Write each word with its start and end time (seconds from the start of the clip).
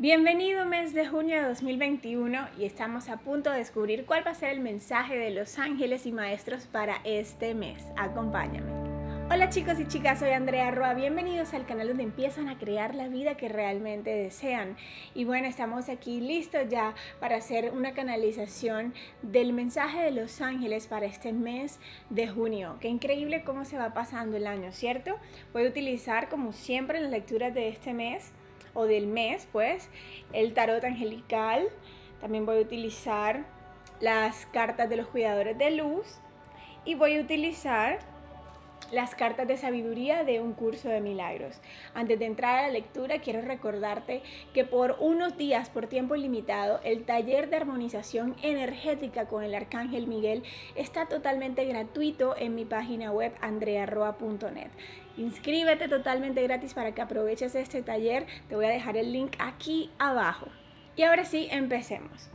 Bienvenido 0.00 0.64
mes 0.64 0.94
de 0.94 1.08
junio 1.08 1.42
de 1.42 1.48
2021 1.48 2.50
y 2.56 2.66
estamos 2.66 3.08
a 3.08 3.16
punto 3.16 3.50
de 3.50 3.58
descubrir 3.58 4.06
cuál 4.06 4.24
va 4.24 4.30
a 4.30 4.34
ser 4.36 4.50
el 4.50 4.60
mensaje 4.60 5.18
de 5.18 5.30
los 5.30 5.58
ángeles 5.58 6.06
y 6.06 6.12
maestros 6.12 6.66
para 6.66 7.00
este 7.02 7.52
mes. 7.52 7.84
Acompáñame. 7.96 8.70
Hola 9.28 9.48
chicos 9.48 9.80
y 9.80 9.88
chicas, 9.88 10.20
soy 10.20 10.30
Andrea 10.30 10.70
Roa. 10.70 10.94
Bienvenidos 10.94 11.52
al 11.52 11.66
canal 11.66 11.88
donde 11.88 12.04
empiezan 12.04 12.48
a 12.48 12.58
crear 12.58 12.94
la 12.94 13.08
vida 13.08 13.36
que 13.36 13.48
realmente 13.48 14.10
desean. 14.10 14.76
Y 15.16 15.24
bueno, 15.24 15.48
estamos 15.48 15.88
aquí 15.88 16.20
listos 16.20 16.68
ya 16.68 16.94
para 17.18 17.34
hacer 17.34 17.72
una 17.72 17.92
canalización 17.92 18.94
del 19.22 19.52
mensaje 19.52 20.00
de 20.00 20.12
los 20.12 20.40
ángeles 20.40 20.86
para 20.86 21.06
este 21.06 21.32
mes 21.32 21.80
de 22.08 22.28
junio. 22.28 22.76
Qué 22.80 22.86
increíble 22.86 23.42
cómo 23.42 23.64
se 23.64 23.78
va 23.78 23.94
pasando 23.94 24.36
el 24.36 24.46
año, 24.46 24.70
¿cierto? 24.70 25.18
Voy 25.52 25.66
a 25.66 25.68
utilizar 25.68 26.28
como 26.28 26.52
siempre 26.52 27.00
las 27.00 27.10
lecturas 27.10 27.52
de 27.52 27.68
este 27.68 27.94
mes 27.94 28.32
o 28.78 28.86
del 28.86 29.08
mes, 29.08 29.48
pues, 29.50 29.90
el 30.32 30.54
tarot 30.54 30.84
angelical. 30.84 31.68
También 32.20 32.46
voy 32.46 32.58
a 32.58 32.60
utilizar 32.60 33.44
las 34.00 34.46
cartas 34.46 34.88
de 34.88 34.96
los 34.96 35.08
cuidadores 35.08 35.58
de 35.58 35.72
luz 35.72 36.20
y 36.84 36.94
voy 36.94 37.16
a 37.16 37.20
utilizar 37.20 37.98
las 38.92 39.14
cartas 39.14 39.46
de 39.46 39.56
sabiduría 39.56 40.24
de 40.24 40.40
un 40.40 40.52
curso 40.52 40.88
de 40.88 41.00
milagros. 41.00 41.60
Antes 41.94 42.18
de 42.18 42.26
entrar 42.26 42.58
a 42.58 42.62
la 42.62 42.72
lectura, 42.72 43.20
quiero 43.20 43.42
recordarte 43.42 44.22
que 44.54 44.64
por 44.64 44.96
unos 45.00 45.36
días, 45.36 45.70
por 45.70 45.86
tiempo 45.86 46.16
limitado, 46.16 46.80
el 46.84 47.04
taller 47.04 47.50
de 47.50 47.56
armonización 47.56 48.36
energética 48.42 49.26
con 49.26 49.42
el 49.42 49.54
Arcángel 49.54 50.06
Miguel 50.06 50.42
está 50.76 51.06
totalmente 51.06 51.64
gratuito 51.64 52.34
en 52.36 52.54
mi 52.54 52.64
página 52.64 53.12
web 53.12 53.34
andrearroa.net. 53.40 54.70
Inscríbete 55.16 55.88
totalmente 55.88 56.42
gratis 56.42 56.74
para 56.74 56.92
que 56.92 57.02
aproveches 57.02 57.54
este 57.54 57.82
taller. 57.82 58.26
Te 58.48 58.54
voy 58.54 58.66
a 58.66 58.70
dejar 58.70 58.96
el 58.96 59.12
link 59.12 59.34
aquí 59.38 59.90
abajo. 59.98 60.46
Y 60.94 61.02
ahora 61.02 61.24
sí, 61.24 61.48
empecemos. 61.50 62.30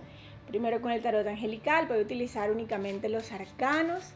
Primero 0.47 0.81
con 0.81 0.91
el 0.91 1.01
tarot 1.01 1.25
angelical, 1.25 1.87
voy 1.87 1.99
a 1.99 2.01
utilizar 2.01 2.51
únicamente 2.51 3.09
los 3.09 3.31
arcanos 3.31 4.13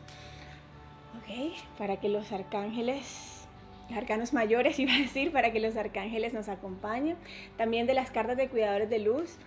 para 1.77 1.99
que 1.99 2.09
los 2.09 2.31
arcángeles, 2.31 3.47
arcanos 3.95 4.33
mayores 4.33 4.79
iba 4.79 4.93
a 4.93 4.97
decir, 4.99 5.31
para 5.31 5.51
que 5.51 5.59
los 5.59 5.75
arcángeles 5.75 6.33
nos 6.33 6.49
acompañen. 6.49 7.17
También 7.57 7.87
de 7.87 7.93
las 7.93 8.11
cartas 8.11 8.37
de 8.37 8.49
cuidadores 8.49 8.89
de 8.89 8.99
luz, 8.99 9.37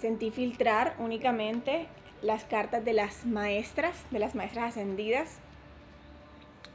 sentí 0.00 0.30
filtrar 0.30 0.94
únicamente 0.98 1.86
las 2.22 2.44
cartas 2.44 2.84
de 2.84 2.92
las 2.92 3.26
maestras, 3.26 4.04
de 4.10 4.18
las 4.18 4.34
maestras 4.34 4.70
ascendidas. 4.70 5.38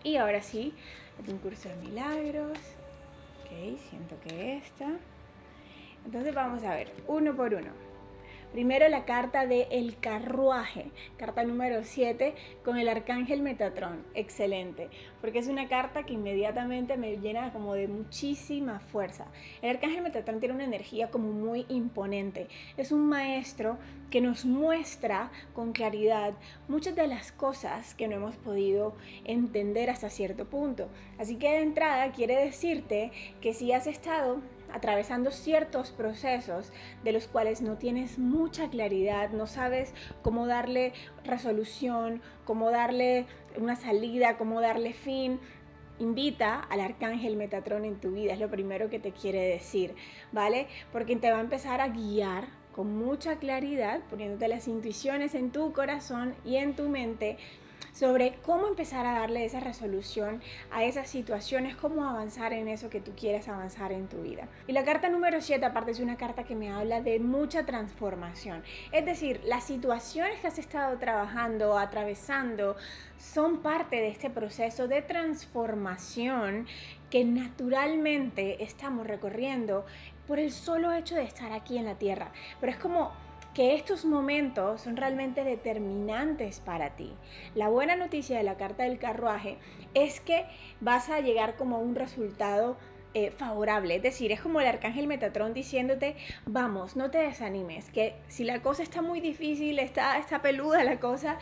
Y 0.04 0.18
ahora 0.18 0.42
sí, 0.42 0.74
un 1.28 1.38
curso 1.38 1.70
de 1.70 1.76
milagros. 1.76 2.58
Ok, 3.42 3.80
siento 3.90 4.16
que 4.28 4.58
esta. 4.58 4.90
Entonces 6.06 6.36
vamos 6.36 6.64
a 6.64 6.76
ver, 6.76 6.92
uno 7.08 7.36
por 7.36 7.54
uno. 7.54 7.93
Primero 8.54 8.88
la 8.88 9.04
carta 9.06 9.48
de 9.48 9.68
El 9.72 9.98
Carruaje, 9.98 10.92
carta 11.18 11.44
número 11.44 11.84
7 11.84 12.36
con 12.64 12.78
el 12.78 12.88
arcángel 12.88 13.42
Metatrón. 13.42 14.06
Excelente, 14.14 14.90
porque 15.22 15.40
es 15.40 15.48
una 15.48 15.68
carta 15.68 16.04
que 16.04 16.14
inmediatamente 16.14 16.96
me 16.96 17.18
llena 17.18 17.52
como 17.52 17.74
de 17.74 17.88
muchísima 17.88 18.80
fuerza. 18.80 19.26
El 19.64 19.72
arcángel 19.72 20.04
Metatrón 20.04 20.40
tiene 20.40 20.54
una 20.54 20.66
energía 20.66 21.10
como 21.10 21.32
muy 21.32 21.66
imponente. 21.68 22.48
Es 22.78 22.92
un 22.92 23.10
maestro 23.10 23.80
que 24.12 24.22
nos 24.22 24.46
muestra 24.46 25.32
con 25.56 25.72
claridad 25.72 26.36
muchas 26.68 26.96
de 26.96 27.08
las 27.08 27.32
cosas 27.32 27.96
que 27.96 28.08
no 28.08 28.18
hemos 28.18 28.36
podido 28.36 28.96
entender 29.26 29.90
hasta 29.90 30.12
cierto 30.12 30.46
punto. 30.46 30.90
Así 31.18 31.38
que 31.38 31.50
de 31.50 31.62
entrada 31.64 32.12
quiere 32.12 32.36
decirte 32.36 33.12
que 33.42 33.56
si 33.56 33.72
has 33.72 33.88
estado 33.88 34.42
atravesando 34.74 35.32
ciertos 35.32 35.92
procesos 35.92 36.72
de 37.04 37.12
los 37.12 37.28
cuales 37.28 37.62
no 37.62 37.78
tienes 37.78 38.20
mucha 38.20 38.70
claridad, 38.70 39.30
no 39.30 39.48
sabes 39.48 39.94
cómo 40.22 40.48
darle 40.48 40.94
resolución, 41.24 42.22
cómo 42.46 42.72
darle 42.72 43.26
una 43.58 43.76
salida, 43.76 44.38
cómo 44.38 44.62
darle 44.62 44.94
fin, 44.94 45.40
invita 46.00 46.60
al 46.60 46.82
arcángel 46.82 47.38
Metatrón 47.38 47.86
en 47.86 48.00
tu 48.00 48.12
vida, 48.12 48.34
es 48.34 48.40
lo 48.40 48.50
primero 48.50 48.90
que 48.90 49.00
te 49.00 49.12
quiere 49.12 49.42
decir, 49.42 49.96
¿vale? 50.32 50.68
Porque 50.92 51.16
te 51.16 51.32
va 51.32 51.38
a 51.38 51.42
empezar 51.42 51.82
a 51.82 51.90
guiar 51.90 52.48
con 52.74 52.98
mucha 52.98 53.38
claridad, 53.38 54.02
poniéndote 54.10 54.48
las 54.48 54.68
intuiciones 54.68 55.36
en 55.36 55.52
tu 55.52 55.72
corazón 55.74 56.36
y 56.44 56.56
en 56.56 56.76
tu 56.76 56.90
mente 56.90 57.38
sobre 57.94 58.36
cómo 58.44 58.68
empezar 58.68 59.06
a 59.06 59.20
darle 59.20 59.46
esa 59.46 59.60
resolución 59.60 60.42
a 60.72 60.84
esas 60.84 61.08
situaciones, 61.10 61.76
cómo 61.76 62.04
avanzar 62.04 62.52
en 62.52 62.68
eso 62.68 62.90
que 62.90 63.00
tú 63.00 63.12
quieres 63.16 63.48
avanzar 63.48 63.92
en 63.92 64.08
tu 64.08 64.22
vida. 64.22 64.48
Y 64.68 64.74
la 64.74 64.84
carta 64.84 65.10
número 65.10 65.40
7 65.40 65.64
aparte 65.66 65.92
es 65.92 66.00
una 66.00 66.18
carta 66.18 66.44
que 66.44 66.56
me 66.56 66.72
habla 66.72 67.02
de 67.02 67.20
mucha 67.20 67.66
transformación. 67.66 68.64
Es 68.92 69.06
decir, 69.06 69.42
las 69.46 69.64
situaciones 69.64 70.40
que 70.42 70.48
has 70.48 70.58
estado 70.58 70.98
trabajando, 70.98 71.78
atravesando, 71.78 72.76
son 73.18 73.60
parte 73.60 73.98
de 73.98 74.10
este 74.10 74.30
proceso 74.30 74.88
de 74.88 75.02
transformación 75.02 76.68
que 77.10 77.24
naturalmente 77.24 78.64
estamos 78.64 79.06
recorriendo 79.06 79.86
por 80.28 80.40
el 80.40 80.52
solo 80.52 80.92
hecho 80.94 81.16
de 81.16 81.24
estar 81.24 81.52
aquí 81.52 81.78
en 81.78 81.86
la 81.86 81.96
tierra. 81.96 82.32
Pero 82.60 82.72
es 82.72 82.78
como 82.80 83.12
que 83.54 83.76
estos 83.76 84.06
momentos 84.06 84.82
son 84.82 84.98
realmente 84.98 85.44
determinantes 85.44 86.60
para 86.60 86.96
ti. 86.96 87.14
La 87.56 87.70
buena 87.70 87.96
noticia 87.96 88.38
de 88.38 88.44
la 88.44 88.58
carta 88.58 88.84
del 88.84 88.98
carruaje 88.98 89.58
es 89.94 90.20
que 90.20 90.46
vas 90.82 91.10
a 91.10 91.20
llegar 91.20 91.56
como 91.56 91.76
a 91.76 91.80
un 91.80 91.96
resultado 91.96 92.78
eh, 93.16 93.30
favorable. 93.30 93.96
Es 93.96 94.02
decir, 94.02 94.32
es 94.32 94.42
como 94.42 94.60
el 94.60 94.66
arcángel 94.66 95.06
Metatrón 95.06 95.54
diciéndote, 95.54 96.16
vamos, 96.48 96.96
no 96.96 97.12
te 97.12 97.20
desanimes, 97.20 97.92
que 97.92 98.16
si 98.28 98.44
la 98.44 98.64
cosa 98.64 98.82
está 98.82 99.04
muy 99.04 99.22
difícil, 99.22 99.78
está, 99.78 100.18
está 100.18 100.42
peluda 100.42 100.84
la 100.84 101.00
cosa, 101.00 101.38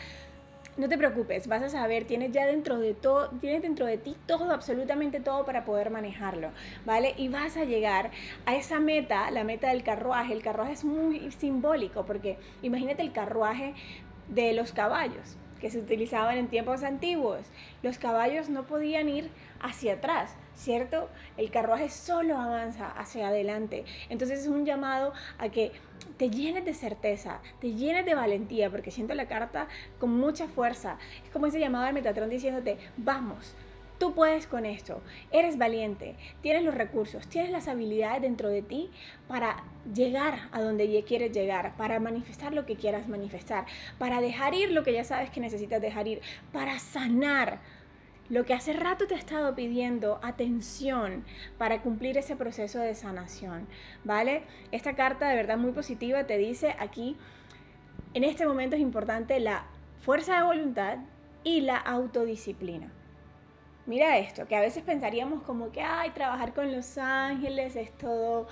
no 0.77 0.87
te 0.87 0.97
preocupes, 0.97 1.47
vas 1.47 1.61
a 1.63 1.69
saber, 1.69 2.05
tienes 2.05 2.31
ya 2.31 2.45
dentro 2.45 2.79
de 2.79 2.93
todo, 2.93 3.29
tienes 3.41 3.61
dentro 3.61 3.85
de 3.85 3.97
ti 3.97 4.15
todo, 4.25 4.51
absolutamente 4.51 5.19
todo 5.19 5.45
para 5.45 5.65
poder 5.65 5.89
manejarlo, 5.89 6.49
¿vale? 6.85 7.13
Y 7.17 7.27
vas 7.27 7.57
a 7.57 7.65
llegar 7.65 8.11
a 8.45 8.55
esa 8.55 8.79
meta, 8.79 9.29
la 9.31 9.43
meta 9.43 9.69
del 9.69 9.83
carruaje. 9.83 10.33
El 10.33 10.41
carruaje 10.41 10.73
es 10.73 10.83
muy 10.83 11.31
simbólico 11.31 12.05
porque 12.05 12.37
imagínate 12.61 13.01
el 13.01 13.11
carruaje 13.11 13.73
de 14.29 14.53
los 14.53 14.71
caballos 14.71 15.37
que 15.59 15.69
se 15.69 15.79
utilizaban 15.79 16.37
en 16.37 16.47
tiempos 16.47 16.83
antiguos. 16.83 17.41
Los 17.83 17.97
caballos 17.97 18.49
no 18.49 18.63
podían 18.63 19.09
ir 19.09 19.29
hacia 19.61 19.93
atrás, 19.93 20.35
¿cierto? 20.61 21.09
El 21.37 21.49
carruaje 21.49 21.89
solo 21.89 22.37
avanza 22.37 22.87
hacia 22.91 23.29
adelante. 23.29 23.83
Entonces 24.09 24.41
es 24.41 24.47
un 24.47 24.65
llamado 24.65 25.13
a 25.39 25.49
que 25.49 25.71
te 26.17 26.29
llenes 26.29 26.65
de 26.65 26.73
certeza, 26.73 27.39
te 27.59 27.73
llenes 27.73 28.05
de 28.05 28.13
valentía, 28.13 28.69
porque 28.69 28.91
siento 28.91 29.15
la 29.15 29.27
carta 29.27 29.67
con 29.99 30.11
mucha 30.11 30.47
fuerza. 30.47 30.97
Es 31.23 31.31
como 31.31 31.47
ese 31.47 31.59
llamado 31.59 31.85
al 31.85 31.93
Metatrón 31.93 32.29
diciéndote, 32.29 32.77
vamos, 32.97 33.55
Tú 33.97 34.15
puedes 34.15 34.47
con 34.47 34.65
esto, 34.65 34.99
eres 35.31 35.59
valiente, 35.59 36.15
tienes 36.41 36.63
los 36.63 36.73
recursos, 36.73 37.27
tienes 37.27 37.51
las 37.51 37.67
habilidades 37.67 38.23
dentro 38.23 38.49
de 38.49 38.63
ti 38.63 38.89
para 39.27 39.63
llegar 39.93 40.49
a 40.51 40.59
donde 40.59 41.03
quieres 41.07 41.31
llegar, 41.31 41.77
para 41.77 41.99
manifestar 41.99 42.51
lo 42.51 42.65
que 42.65 42.77
quieras 42.77 43.07
manifestar, 43.07 43.67
para 43.99 44.19
dejar 44.19 44.55
ir 44.55 44.71
lo 44.71 44.83
que 44.83 44.93
ya 44.93 45.03
sabes 45.03 45.29
que 45.29 45.39
necesitas 45.39 45.79
dejar 45.83 46.07
ir, 46.07 46.21
para 46.51 46.79
sanar 46.79 47.59
lo 48.31 48.45
que 48.45 48.53
hace 48.53 48.71
rato 48.71 49.07
te 49.07 49.13
he 49.13 49.17
estado 49.17 49.53
pidiendo 49.55 50.19
atención 50.23 51.25
para 51.57 51.81
cumplir 51.81 52.17
ese 52.17 52.37
proceso 52.37 52.79
de 52.79 52.95
sanación, 52.95 53.67
¿vale? 54.05 54.43
Esta 54.71 54.95
carta 54.95 55.27
de 55.27 55.35
verdad 55.35 55.57
muy 55.57 55.73
positiva 55.73 56.25
te 56.25 56.37
dice 56.37 56.73
aquí, 56.79 57.17
en 58.13 58.23
este 58.23 58.47
momento 58.47 58.77
es 58.77 58.81
importante 58.81 59.37
la 59.41 59.65
fuerza 59.99 60.37
de 60.37 60.43
voluntad 60.43 60.99
y 61.43 61.59
la 61.59 61.75
autodisciplina. 61.75 62.89
Mira 63.85 64.17
esto, 64.17 64.47
que 64.47 64.55
a 64.55 64.61
veces 64.61 64.83
pensaríamos 64.83 65.43
como 65.43 65.73
que, 65.73 65.81
ay, 65.81 66.11
trabajar 66.11 66.53
con 66.53 66.71
los 66.71 66.97
ángeles 66.97 67.75
es 67.75 67.91
todo 67.97 68.47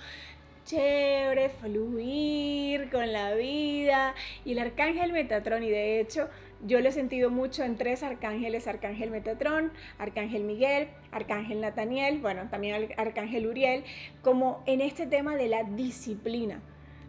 chévere, 0.66 1.50
fluir 1.50 2.90
con 2.90 3.14
la 3.14 3.34
vida. 3.34 4.14
Y 4.43 4.52
el 4.52 4.59
arcángel 4.59 5.14
Metatrón, 5.14 5.64
y 5.64 5.70
de 5.70 6.02
hecho 6.02 6.28
yo 6.66 6.79
lo 6.82 6.90
he 6.90 6.91
sentido 6.91 7.29
mucho 7.29 7.64
en 7.64 7.76
tres 7.76 8.03
arcángeles, 8.03 8.67
arcángel 8.67 9.11
Metatrón, 9.11 9.72
arcángel 9.97 10.44
Miguel, 10.44 10.90
arcángel 11.11 11.61
Nataniel, 11.61 12.20
bueno, 12.20 12.50
también 12.50 12.90
arcángel 12.97 13.47
Uriel, 13.47 13.84
como 14.22 14.64
en 14.66 14.82
este 14.82 15.08
tema 15.08 15.35
de 15.35 15.47
la 15.47 15.64
disciplina, 15.64 16.61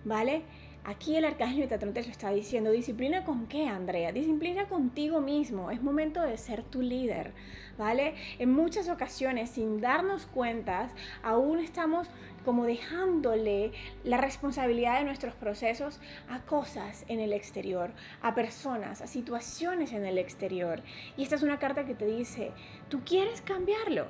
¿vale? 0.04 0.42
Aquí 0.82 1.14
el 1.14 1.26
arcángel 1.26 1.60
Metatron 1.60 1.92
te 1.92 2.02
lo 2.02 2.08
está 2.08 2.30
diciendo, 2.30 2.70
disciplina 2.70 3.22
con 3.24 3.46
qué, 3.46 3.68
Andrea? 3.68 4.12
Disciplina 4.12 4.66
contigo 4.66 5.20
mismo, 5.20 5.70
es 5.70 5.82
momento 5.82 6.22
de 6.22 6.38
ser 6.38 6.62
tu 6.62 6.80
líder, 6.80 7.32
¿vale? 7.76 8.14
En 8.38 8.50
muchas 8.50 8.88
ocasiones, 8.88 9.50
sin 9.50 9.82
darnos 9.82 10.24
cuentas, 10.24 10.92
aún 11.22 11.60
estamos 11.60 12.08
como 12.46 12.64
dejándole 12.64 13.72
la 14.04 14.16
responsabilidad 14.16 14.98
de 14.98 15.04
nuestros 15.04 15.34
procesos 15.34 16.00
a 16.30 16.40
cosas 16.40 17.04
en 17.08 17.20
el 17.20 17.34
exterior, 17.34 17.92
a 18.22 18.34
personas, 18.34 19.02
a 19.02 19.06
situaciones 19.06 19.92
en 19.92 20.06
el 20.06 20.16
exterior. 20.16 20.82
Y 21.18 21.24
esta 21.24 21.36
es 21.36 21.42
una 21.42 21.58
carta 21.58 21.84
que 21.84 21.94
te 21.94 22.06
dice, 22.06 22.52
¿tú 22.88 23.02
quieres 23.04 23.42
cambiarlo? 23.42 24.06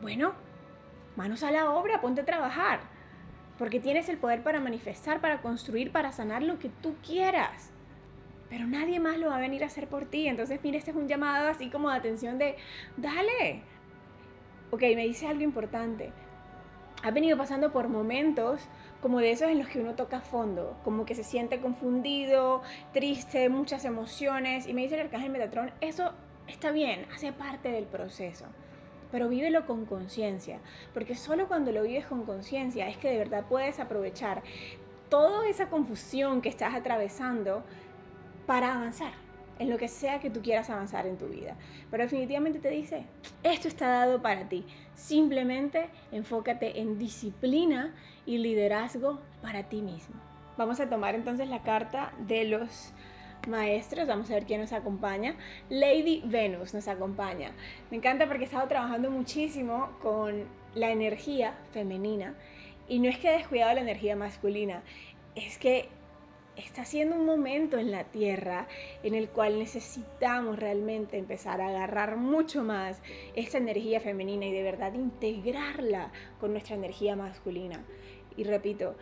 Bueno, 0.00 0.34
manos 1.16 1.42
a 1.42 1.50
la 1.50 1.72
obra, 1.72 2.00
ponte 2.00 2.20
a 2.20 2.26
trabajar 2.26 2.99
porque 3.60 3.78
tienes 3.78 4.08
el 4.08 4.16
poder 4.16 4.42
para 4.42 4.58
manifestar, 4.58 5.20
para 5.20 5.42
construir, 5.42 5.92
para 5.92 6.12
sanar 6.12 6.42
lo 6.42 6.58
que 6.58 6.70
tú 6.70 6.94
quieras. 7.06 7.70
Pero 8.48 8.66
nadie 8.66 8.98
más 9.00 9.18
lo 9.18 9.28
va 9.28 9.36
a 9.36 9.40
venir 9.40 9.62
a 9.62 9.66
hacer 9.66 9.86
por 9.86 10.06
ti. 10.06 10.28
Entonces, 10.28 10.60
mira, 10.62 10.78
este 10.78 10.92
es 10.92 10.96
un 10.96 11.06
llamado 11.06 11.46
así 11.46 11.68
como 11.68 11.90
de 11.90 11.96
atención 11.96 12.38
de, 12.38 12.56
dale. 12.96 13.60
Ok, 14.70 14.80
me 14.80 15.06
dice 15.06 15.26
algo 15.26 15.42
importante. 15.42 16.10
Has 17.02 17.12
venido 17.12 17.36
pasando 17.36 17.70
por 17.70 17.88
momentos 17.88 18.62
como 19.02 19.18
de 19.18 19.30
esos 19.30 19.50
en 19.50 19.58
los 19.58 19.68
que 19.68 19.80
uno 19.80 19.94
toca 19.94 20.22
fondo, 20.22 20.78
como 20.82 21.04
que 21.04 21.14
se 21.14 21.22
siente 21.22 21.60
confundido, 21.60 22.62
triste, 22.94 23.50
muchas 23.50 23.84
emociones. 23.84 24.66
Y 24.68 24.72
me 24.72 24.80
dice 24.80 24.94
el 24.94 25.02
arcángel 25.02 25.32
Metatron, 25.32 25.70
eso 25.82 26.14
está 26.46 26.70
bien, 26.70 27.06
hace 27.12 27.34
parte 27.34 27.70
del 27.70 27.84
proceso 27.84 28.46
pero 29.10 29.28
vívelo 29.28 29.66
con 29.66 29.86
conciencia, 29.86 30.58
porque 30.94 31.14
solo 31.14 31.48
cuando 31.48 31.72
lo 31.72 31.82
vives 31.82 32.06
con 32.06 32.24
conciencia 32.24 32.88
es 32.88 32.96
que 32.96 33.10
de 33.10 33.18
verdad 33.18 33.44
puedes 33.48 33.80
aprovechar 33.80 34.42
toda 35.08 35.48
esa 35.48 35.68
confusión 35.68 36.40
que 36.40 36.48
estás 36.48 36.74
atravesando 36.74 37.62
para 38.46 38.74
avanzar 38.74 39.12
en 39.60 39.68
lo 39.68 39.76
que 39.76 39.88
sea 39.88 40.20
que 40.20 40.30
tú 40.30 40.40
quieras 40.40 40.70
avanzar 40.70 41.06
en 41.06 41.18
tu 41.18 41.28
vida. 41.28 41.54
Pero 41.90 42.02
definitivamente 42.02 42.58
te 42.58 42.70
dice, 42.70 43.04
esto 43.42 43.68
está 43.68 43.88
dado 43.88 44.22
para 44.22 44.48
ti. 44.48 44.64
Simplemente 44.94 45.90
enfócate 46.12 46.80
en 46.80 46.98
disciplina 46.98 47.94
y 48.24 48.38
liderazgo 48.38 49.20
para 49.42 49.64
ti 49.64 49.82
mismo. 49.82 50.14
Vamos 50.56 50.80
a 50.80 50.88
tomar 50.88 51.14
entonces 51.14 51.48
la 51.48 51.62
carta 51.62 52.12
de 52.26 52.44
los 52.44 52.92
maestros. 53.48 54.06
Vamos 54.06 54.30
a 54.30 54.34
ver 54.34 54.44
quién 54.44 54.60
nos 54.60 54.72
acompaña. 54.72 55.36
Lady 55.68 56.22
Venus 56.24 56.74
nos 56.74 56.88
acompaña. 56.88 57.52
Me 57.90 57.96
encanta 57.96 58.26
porque 58.26 58.42
he 58.42 58.46
estado 58.46 58.68
trabajando 58.68 59.10
muchísimo 59.10 59.90
con 60.02 60.44
la 60.74 60.90
energía 60.90 61.54
femenina. 61.72 62.34
Y 62.88 62.98
no 62.98 63.08
es 63.08 63.18
que 63.18 63.28
he 63.28 63.38
descuidado 63.38 63.74
la 63.74 63.82
energía 63.82 64.16
masculina, 64.16 64.82
es 65.36 65.58
que 65.58 65.88
está 66.56 66.84
siendo 66.84 67.16
un 67.16 67.24
momento 67.24 67.78
en 67.78 67.90
la 67.90 68.04
Tierra 68.04 68.66
en 69.02 69.14
el 69.14 69.28
cual 69.28 69.58
necesitamos 69.58 70.58
realmente 70.58 71.16
empezar 71.16 71.60
a 71.60 71.68
agarrar 71.68 72.16
mucho 72.16 72.62
más 72.64 73.00
esta 73.34 73.58
energía 73.58 74.00
femenina 74.00 74.46
y 74.46 74.52
de 74.52 74.62
verdad 74.62 74.94
integrarla 74.94 76.12
con 76.40 76.52
nuestra 76.52 76.76
energía 76.76 77.16
masculina. 77.16 77.84
Y 78.36 78.44
repito, 78.44 78.96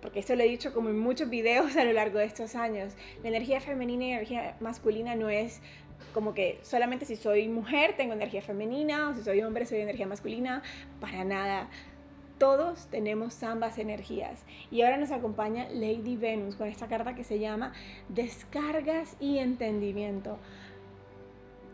porque 0.00 0.20
esto 0.20 0.36
lo 0.36 0.42
he 0.42 0.48
dicho 0.48 0.72
como 0.72 0.88
en 0.88 0.98
muchos 0.98 1.28
videos 1.30 1.76
a 1.76 1.84
lo 1.84 1.92
largo 1.92 2.18
de 2.18 2.24
estos 2.24 2.54
años, 2.54 2.94
la 3.22 3.28
energía 3.28 3.60
femenina 3.60 4.04
y 4.04 4.12
energía 4.12 4.56
masculina 4.60 5.14
no 5.14 5.28
es 5.28 5.60
como 6.14 6.34
que 6.34 6.58
solamente 6.62 7.04
si 7.04 7.16
soy 7.16 7.48
mujer 7.48 7.94
tengo 7.96 8.12
energía 8.12 8.42
femenina 8.42 9.08
o 9.08 9.14
si 9.14 9.22
soy 9.22 9.42
hombre 9.42 9.66
soy 9.66 9.80
energía 9.80 10.06
masculina, 10.06 10.62
para 11.00 11.24
nada. 11.24 11.68
Todos 12.38 12.86
tenemos 12.86 13.42
ambas 13.42 13.78
energías. 13.78 14.44
Y 14.70 14.82
ahora 14.82 14.96
nos 14.96 15.10
acompaña 15.10 15.68
Lady 15.70 16.16
Venus 16.16 16.54
con 16.54 16.68
esta 16.68 16.86
carta 16.86 17.16
que 17.16 17.24
se 17.24 17.40
llama 17.40 17.72
Descargas 18.08 19.16
y 19.18 19.38
Entendimiento. 19.38 20.38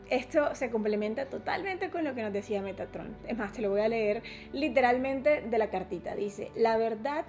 Esto 0.09 0.55
se 0.55 0.71
complementa 0.71 1.27
totalmente 1.27 1.91
con 1.91 2.05
lo 2.05 2.15
que 2.15 2.23
nos 2.23 2.33
decía 2.33 2.63
Metatron. 2.63 3.15
Es 3.29 3.37
más, 3.37 3.53
te 3.53 3.61
lo 3.61 3.71
voy 3.71 3.83
a 3.83 3.89
leer 3.89 4.23
literalmente 4.53 5.43
de 5.43 5.59
la 5.59 5.69
cartita. 5.69 6.15
Dice, 6.15 6.51
la 6.55 6.79
verdad 6.79 7.27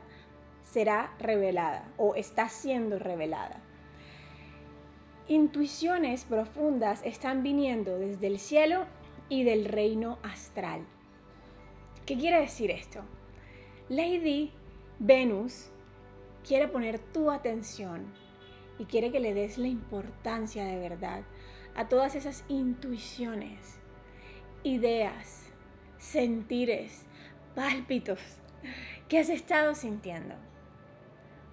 será 0.66 1.14
revelada 1.20 1.88
o 1.96 2.16
está 2.16 2.50
siendo 2.50 3.00
revelada. 3.00 3.62
Intuiciones 5.28 6.26
profundas 6.26 7.02
están 7.06 7.44
viniendo 7.44 7.98
desde 7.98 8.28
el 8.28 8.40
cielo 8.40 8.86
y 9.30 9.44
del 9.44 9.66
reino 9.66 10.20
astral. 10.22 10.86
¿Qué 12.06 12.18
quiere 12.18 12.42
decir 12.42 12.70
esto? 12.70 13.00
Lady 13.90 14.52
Venus 15.00 15.70
quiere 16.46 16.68
poner 16.68 17.00
tu 17.00 17.32
atención 17.32 18.06
y 18.78 18.86
quiere 18.86 19.12
que 19.12 19.20
le 19.20 19.34
des 19.34 19.58
la 19.58 19.68
importancia 19.68 20.66
de 20.66 20.78
verdad 20.78 21.24
a 21.76 21.88
todas 21.88 22.16
esas 22.16 22.44
intuiciones, 22.48 23.80
ideas, 24.64 25.44
sentires, 25.98 27.06
pálpitos 27.56 28.20
que 29.08 29.20
has 29.20 29.30
estado 29.30 29.76
sintiendo. 29.76 30.36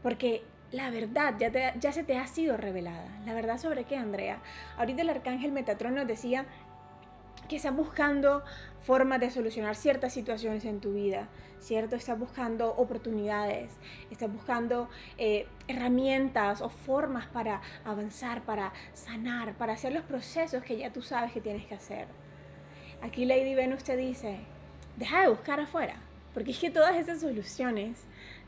Porque 0.03 0.43
la 0.73 0.91
verdad 0.91 1.35
ya, 1.39 1.93
se 1.93 2.03
te 2.03 2.17
ha 2.17 2.27
sido 2.27 2.57
revelada. 2.57 3.09
¿La 3.27 3.35
verdad 3.35 3.59
sobre 3.59 3.85
qué, 3.85 3.97
Andrea? 3.97 4.41
Ahorita 4.79 5.03
el 5.03 5.11
arcángel 5.11 5.53
Metatron 5.53 5.95
nos 5.95 6.07
decía 6.07 6.47
que 7.49 7.57
estás 7.57 7.77
buscando 7.77 8.43
formas 8.81 9.21
de 9.21 9.31
solucionar 9.31 9.77
ciertas 9.77 10.15
situaciones 10.15 10.65
en 10.65 10.81
tu 10.81 10.95
vida, 10.95 11.29
¿cierto? 11.61 11.97
Estás 11.97 12.19
buscando 12.19 12.75
oportunidades, 12.75 13.73
estás 14.11 14.33
buscando 14.33 14.89
eh, 15.19 15.47
herramientas 15.69 16.63
o 16.63 16.71
formas 16.71 17.27
para 17.27 17.61
avanzar, 17.85 18.43
para 18.43 18.73
sanar, 18.95 19.55
para 19.55 19.75
hacer 19.75 19.93
los 19.93 20.05
procesos 20.05 20.63
que 20.63 20.79
ya 20.79 20.93
tú 20.93 21.03
sabes 21.03 21.33
que 21.33 21.41
tienes 21.43 21.67
que 21.67 21.75
hacer. 21.75 22.07
Aquí 23.03 23.27
Lady 23.27 23.55
Venus 23.55 23.85
te 23.85 23.97
dice, 23.97 24.39
deja 24.97 25.23
de 25.23 25.29
buscar 25.29 25.61
afuera, 25.61 25.97
porque 26.33 26.53
es 26.53 26.59
que 26.59 26.71
todas 26.71 26.97
esas 26.97 27.21
soluciones 27.21 28.07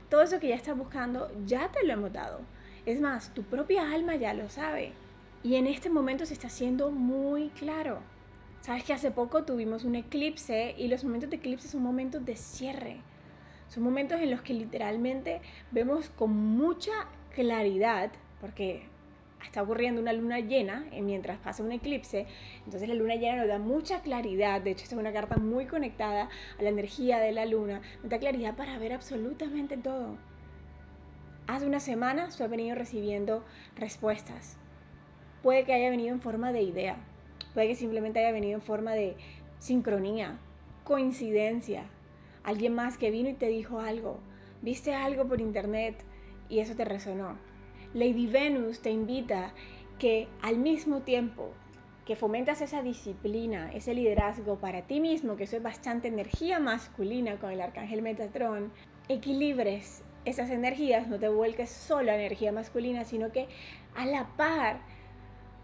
todo 0.08 0.22
eso 0.22 0.40
que 0.40 0.48
ya 0.48 0.54
estás 0.54 0.76
buscando, 0.76 1.30
ya 1.46 1.70
te 1.70 1.84
lo 1.86 1.92
hemos 1.92 2.12
dado. 2.12 2.40
Es 2.86 3.00
más, 3.00 3.32
tu 3.34 3.42
propia 3.42 3.92
alma 3.92 4.16
ya 4.16 4.34
lo 4.34 4.48
sabe. 4.50 4.92
Y 5.42 5.56
en 5.56 5.66
este 5.66 5.90
momento 5.90 6.26
se 6.26 6.34
está 6.34 6.48
haciendo 6.48 6.90
muy 6.90 7.50
claro. 7.50 8.00
Sabes 8.60 8.84
que 8.84 8.94
hace 8.94 9.10
poco 9.10 9.44
tuvimos 9.44 9.84
un 9.84 9.94
eclipse 9.94 10.74
y 10.78 10.88
los 10.88 11.04
momentos 11.04 11.28
de 11.30 11.36
eclipse 11.36 11.68
son 11.68 11.82
momentos 11.82 12.24
de 12.24 12.36
cierre. 12.36 12.96
Son 13.68 13.82
momentos 13.82 14.20
en 14.20 14.30
los 14.30 14.40
que 14.42 14.54
literalmente 14.54 15.40
vemos 15.70 16.08
con 16.10 16.30
mucha 16.34 16.92
claridad, 17.34 18.10
porque 18.40 18.86
está 19.44 19.62
ocurriendo 19.62 20.00
una 20.00 20.12
luna 20.12 20.40
llena 20.40 20.86
eh, 20.92 21.02
mientras 21.02 21.38
pasa 21.38 21.62
un 21.62 21.72
eclipse, 21.72 22.26
entonces 22.64 22.88
la 22.88 22.94
luna 22.94 23.14
llena 23.16 23.36
nos 23.36 23.48
da 23.48 23.58
mucha 23.58 24.00
claridad, 24.00 24.60
de 24.60 24.70
hecho 24.70 24.84
esta 24.84 24.94
es 24.94 25.00
una 25.00 25.12
carta 25.12 25.36
muy 25.36 25.66
conectada 25.66 26.28
a 26.58 26.62
la 26.62 26.68
energía 26.68 27.18
de 27.18 27.32
la 27.32 27.46
luna, 27.46 27.80
nos 28.02 28.10
da 28.10 28.18
claridad 28.18 28.56
para 28.56 28.78
ver 28.78 28.92
absolutamente 28.92 29.76
todo. 29.76 30.16
Hace 31.46 31.66
una 31.66 31.80
semana 31.80 32.30
se 32.30 32.42
ha 32.42 32.46
venido 32.46 32.74
recibiendo 32.74 33.44
respuestas. 33.76 34.56
Puede 35.42 35.64
que 35.64 35.74
haya 35.74 35.90
venido 35.90 36.14
en 36.14 36.22
forma 36.22 36.52
de 36.52 36.62
idea, 36.62 36.96
puede 37.52 37.68
que 37.68 37.74
simplemente 37.74 38.20
haya 38.20 38.32
venido 38.32 38.54
en 38.54 38.62
forma 38.62 38.92
de 38.92 39.16
sincronía, 39.58 40.38
coincidencia, 40.84 41.84
alguien 42.44 42.74
más 42.74 42.96
que 42.96 43.10
vino 43.10 43.28
y 43.28 43.34
te 43.34 43.48
dijo 43.48 43.80
algo, 43.80 44.20
viste 44.62 44.94
algo 44.94 45.28
por 45.28 45.40
internet 45.40 46.02
y 46.48 46.60
eso 46.60 46.74
te 46.74 46.84
resonó 46.84 47.36
Lady 47.94 48.26
Venus 48.26 48.80
te 48.80 48.90
invita 48.90 49.52
que 49.98 50.28
al 50.42 50.58
mismo 50.58 51.02
tiempo 51.02 51.52
que 52.04 52.16
fomentas 52.16 52.60
esa 52.60 52.82
disciplina, 52.82 53.70
ese 53.72 53.94
liderazgo 53.94 54.58
para 54.58 54.82
ti 54.82 55.00
mismo, 55.00 55.36
que 55.36 55.44
eso 55.44 55.56
es 55.56 55.62
bastante 55.62 56.08
energía 56.08 56.58
masculina 56.58 57.38
con 57.38 57.50
el 57.50 57.60
arcángel 57.60 58.02
Metatron, 58.02 58.72
equilibres 59.08 60.02
esas 60.24 60.50
energías, 60.50 61.08
no 61.08 61.18
te 61.18 61.28
vuelques 61.28 61.70
solo 61.70 62.10
a 62.10 62.16
energía 62.16 62.52
masculina, 62.52 63.04
sino 63.04 63.30
que 63.32 63.48
a 63.94 64.06
la 64.06 64.26
par 64.36 64.80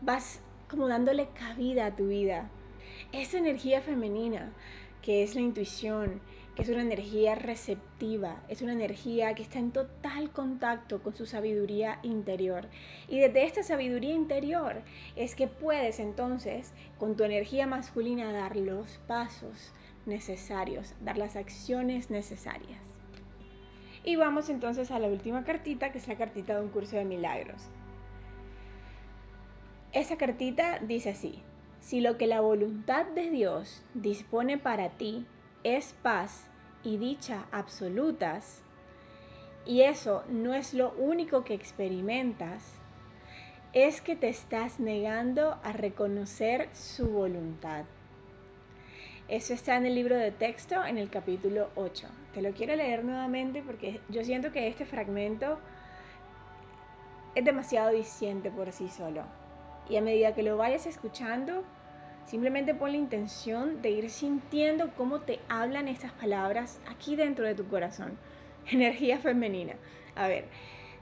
vas 0.00 0.40
como 0.68 0.88
dándole 0.88 1.28
cabida 1.28 1.86
a 1.86 1.96
tu 1.96 2.08
vida. 2.08 2.48
Esa 3.12 3.38
energía 3.38 3.80
femenina, 3.82 4.52
que 5.02 5.22
es 5.22 5.34
la 5.34 5.40
intuición, 5.40 6.20
es 6.56 6.68
una 6.68 6.82
energía 6.82 7.34
receptiva, 7.34 8.42
es 8.48 8.60
una 8.60 8.72
energía 8.72 9.34
que 9.34 9.42
está 9.42 9.58
en 9.58 9.70
total 9.70 10.30
contacto 10.30 11.02
con 11.02 11.14
su 11.14 11.24
sabiduría 11.24 11.98
interior. 12.02 12.68
Y 13.08 13.20
desde 13.20 13.44
esta 13.44 13.62
sabiduría 13.62 14.14
interior 14.14 14.82
es 15.16 15.34
que 15.34 15.46
puedes 15.46 16.00
entonces, 16.00 16.72
con 16.98 17.16
tu 17.16 17.24
energía 17.24 17.66
masculina, 17.66 18.32
dar 18.32 18.56
los 18.56 18.98
pasos 19.06 19.72
necesarios, 20.06 20.94
dar 21.00 21.16
las 21.16 21.36
acciones 21.36 22.10
necesarias. 22.10 22.80
Y 24.02 24.16
vamos 24.16 24.48
entonces 24.48 24.90
a 24.90 24.98
la 24.98 25.08
última 25.08 25.44
cartita, 25.44 25.92
que 25.92 25.98
es 25.98 26.08
la 26.08 26.16
cartita 26.16 26.56
de 26.56 26.62
un 26.62 26.70
curso 26.70 26.96
de 26.96 27.04
milagros. 27.04 27.68
Esa 29.92 30.16
cartita 30.16 30.78
dice 30.78 31.10
así, 31.10 31.42
si 31.80 32.00
lo 32.00 32.16
que 32.16 32.26
la 32.26 32.40
voluntad 32.40 33.06
de 33.06 33.30
Dios 33.30 33.82
dispone 33.94 34.58
para 34.58 34.90
ti 34.90 35.26
es 35.64 35.94
paz 36.02 36.48
y 36.82 36.96
dicha 36.96 37.46
absolutas, 37.52 38.62
y 39.66 39.82
eso 39.82 40.24
no 40.28 40.54
es 40.54 40.74
lo 40.74 40.92
único 40.92 41.44
que 41.44 41.54
experimentas, 41.54 42.80
es 43.72 44.00
que 44.00 44.16
te 44.16 44.28
estás 44.28 44.80
negando 44.80 45.58
a 45.62 45.72
reconocer 45.72 46.68
su 46.72 47.08
voluntad. 47.08 47.84
Eso 49.28 49.54
está 49.54 49.76
en 49.76 49.86
el 49.86 49.94
libro 49.94 50.16
de 50.16 50.32
texto 50.32 50.84
en 50.84 50.98
el 50.98 51.08
capítulo 51.08 51.70
8. 51.76 52.08
Te 52.34 52.42
lo 52.42 52.50
quiero 52.50 52.74
leer 52.74 53.04
nuevamente 53.04 53.62
porque 53.62 54.00
yo 54.08 54.24
siento 54.24 54.50
que 54.50 54.66
este 54.66 54.84
fragmento 54.84 55.60
es 57.36 57.44
demasiado 57.44 57.90
diciente 57.90 58.50
por 58.50 58.72
sí 58.72 58.88
solo. 58.88 59.22
Y 59.88 59.96
a 59.96 60.02
medida 60.02 60.34
que 60.34 60.42
lo 60.42 60.56
vayas 60.56 60.86
escuchando, 60.86 61.62
Simplemente 62.30 62.74
pon 62.74 62.92
la 62.92 62.98
intención 62.98 63.82
de 63.82 63.90
ir 63.90 64.08
sintiendo 64.08 64.90
cómo 64.96 65.22
te 65.22 65.40
hablan 65.48 65.88
estas 65.88 66.12
palabras 66.12 66.78
aquí 66.88 67.16
dentro 67.16 67.44
de 67.44 67.56
tu 67.56 67.66
corazón. 67.66 68.16
energía 68.70 69.18
femenina. 69.18 69.74
A 70.14 70.28
ver, 70.28 70.44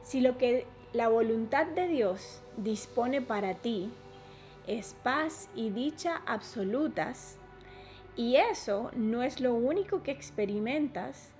si 0.02 0.20
lo 0.20 0.38
que 0.38 0.66
la 0.92 1.08
voluntad 1.08 1.66
de 1.66 1.86
Dios 1.88 2.40
dispone 2.56 3.20
para 3.20 3.54
ti 3.54 3.90
es 4.66 4.94
paz 5.02 5.48
y 5.54 5.70
dicha 5.70 6.22
absolutas, 6.26 7.36
y 8.16 8.36
eso 8.36 8.90
no 8.96 9.22
es 9.22 9.40
lo 9.40 9.54
único 9.54 10.02
que 10.02 10.10
experimentas, 10.10 11.30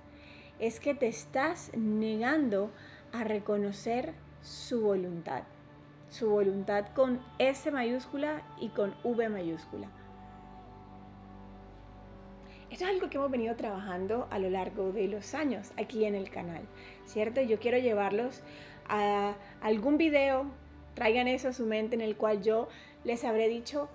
es 0.59 0.79
que 0.79 0.93
te 0.93 1.07
estás 1.07 1.71
negando 1.75 2.69
a 3.11 3.23
reconocer 3.23 4.13
su 4.41 4.81
voluntad. 4.81 5.43
Su 6.09 6.29
voluntad 6.29 6.87
con 6.95 7.21
S 7.37 7.69
mayúscula 7.71 8.41
y 8.59 8.69
con 8.69 8.95
V 9.03 9.29
mayúscula. 9.29 9.87
Esto 12.71 12.85
es 12.85 12.91
algo 12.91 13.09
que 13.09 13.17
hemos 13.17 13.31
venido 13.31 13.55
trabajando 13.55 14.27
a 14.29 14.37
lo 14.37 14.49
largo 14.49 14.91
de 14.91 15.07
los 15.07 15.33
años 15.33 15.71
aquí 15.77 16.05
en 16.05 16.15
el 16.15 16.29
canal, 16.29 16.61
¿cierto? 17.05 17.41
Yo 17.41 17.59
quiero 17.59 17.79
llevarlos 17.79 18.41
a 18.87 19.35
algún 19.61 19.97
video, 19.97 20.45
traigan 20.93 21.27
eso 21.27 21.49
a 21.49 21.53
su 21.53 21.65
mente 21.65 21.95
en 21.95 22.01
el 22.01 22.15
cual 22.15 22.41
yo 22.43 22.67
les 23.03 23.23
habré 23.23 23.47
dicho 23.47 23.89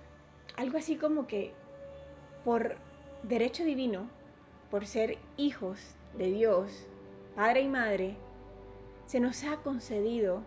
algo 0.57 0.77
así 0.77 0.95
como 0.95 1.27
que 1.27 1.53
por 2.43 2.75
derecho 3.23 3.63
divino, 3.63 4.09
por 4.69 4.85
ser 4.85 5.17
hijos 5.37 5.95
de 6.17 6.31
Dios, 6.31 6.87
padre 7.35 7.61
y 7.61 7.67
madre, 7.67 8.17
se 9.05 9.19
nos 9.19 9.43
ha 9.43 9.57
concedido 9.57 10.43